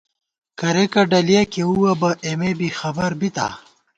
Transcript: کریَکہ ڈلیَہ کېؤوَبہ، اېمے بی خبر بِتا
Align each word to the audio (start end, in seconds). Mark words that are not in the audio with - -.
کریَکہ 0.59 1.01
ڈلیَہ 1.11 1.43
کېؤوَبہ، 1.51 2.11
اېمے 2.25 2.51
بی 2.57 2.69
خبر 2.79 3.09
بِتا 3.19 3.47